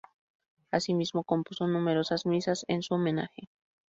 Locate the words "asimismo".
0.71-1.23